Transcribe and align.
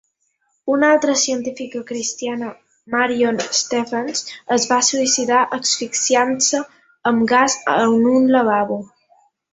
Una 0.75 0.87
altra 0.93 1.13
científica 1.23 1.81
cristiana, 1.89 2.47
Marion 2.95 3.37
Stephens, 3.59 4.25
es 4.57 4.67
va 4.71 4.79
suïcidar 4.89 5.43
asfixiant-se 5.59 6.63
amb 7.13 7.29
gas 7.35 7.59
en 7.75 8.11
un 8.15 8.31
lavabo. 8.39 8.81